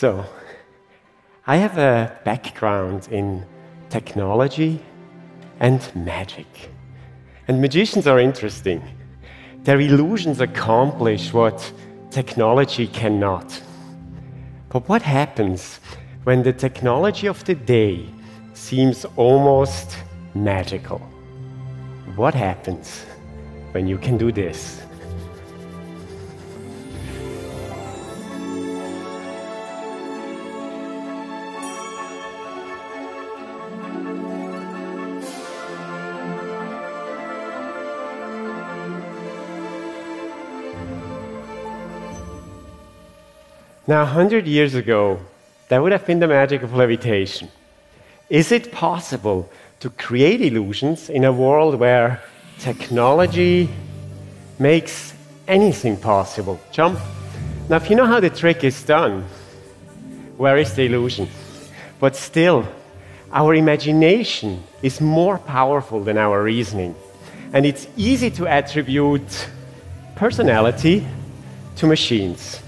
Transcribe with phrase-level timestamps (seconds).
[0.00, 0.24] So,
[1.46, 3.44] I have a background in
[3.90, 4.80] technology
[5.58, 6.70] and magic.
[7.46, 8.82] And magicians are interesting.
[9.64, 11.70] Their illusions accomplish what
[12.10, 13.60] technology cannot.
[14.70, 15.80] But what happens
[16.24, 18.06] when the technology of the day
[18.54, 19.98] seems almost
[20.34, 21.00] magical?
[22.16, 23.04] What happens
[23.72, 24.80] when you can do this?
[43.86, 45.20] Now, 100 years ago,
[45.68, 47.48] that would have been the magic of levitation.
[48.28, 52.22] Is it possible to create illusions in a world where
[52.58, 53.70] technology
[54.58, 55.14] makes
[55.48, 56.60] anything possible?
[56.70, 57.00] Jump.
[57.70, 59.24] Now, if you know how the trick is done,
[60.36, 61.28] where is the illusion?
[61.98, 62.68] But still,
[63.32, 66.94] our imagination is more powerful than our reasoning.
[67.54, 69.48] And it's easy to attribute
[70.16, 71.06] personality
[71.76, 72.60] to machines.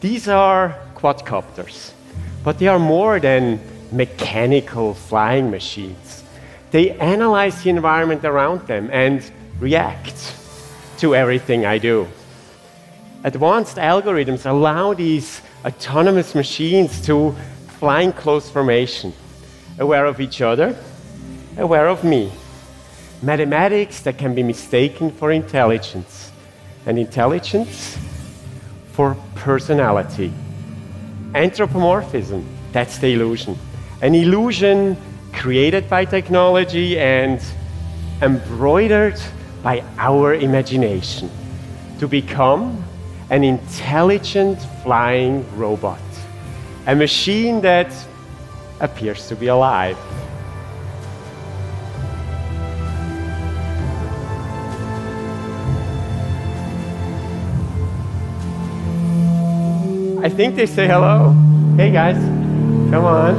[0.00, 1.92] These are quadcopters,
[2.44, 6.22] but they are more than mechanical flying machines.
[6.70, 9.22] They analyze the environment around them and
[9.58, 10.36] react
[10.98, 12.08] to everything I do.
[13.24, 17.34] Advanced algorithms allow these autonomous machines to
[17.78, 19.14] fly in close formation,
[19.78, 20.76] aware of each other,
[21.56, 22.30] aware of me.
[23.22, 26.30] Mathematics that can be mistaken for intelligence,
[26.84, 27.96] and intelligence
[28.96, 30.32] for personality.
[31.34, 33.58] Anthropomorphism, that's the illusion.
[34.00, 34.96] An illusion
[35.34, 37.38] created by technology and
[38.22, 39.20] embroidered
[39.62, 41.30] by our imagination
[41.98, 42.82] to become
[43.28, 46.00] an intelligent flying robot,
[46.86, 47.92] a machine that
[48.80, 49.98] appears to be alive.
[60.26, 61.30] I think they say hello.
[61.76, 62.16] Hey guys,
[62.90, 63.36] come on.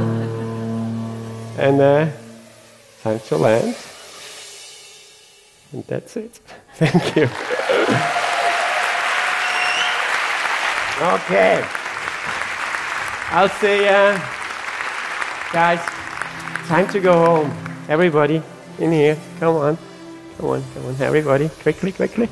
[1.58, 2.08] And uh,
[3.02, 3.76] time to land.
[5.70, 6.40] And that's it.
[6.76, 7.24] Thank you.
[11.12, 11.60] okay.
[13.36, 14.16] I'll say, uh,
[15.52, 15.80] guys,
[16.68, 17.52] time to go home.
[17.90, 18.42] Everybody
[18.78, 19.78] in here, come on.
[20.38, 21.50] Come on, come on, everybody.
[21.50, 22.30] Quickly, quickly.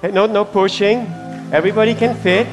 [0.00, 1.00] Hey, no, no pushing.
[1.50, 2.46] Everybody can fit.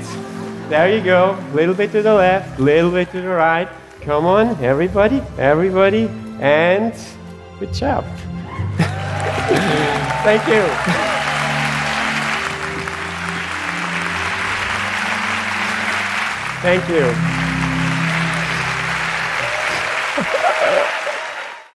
[0.70, 1.36] There you go.
[1.52, 3.68] Little bit to the left, little bit to the right.
[4.02, 6.08] Come on, everybody, everybody.
[6.40, 6.94] And
[7.60, 8.06] good job.
[10.24, 10.62] Thank you.
[16.62, 17.40] Thank you.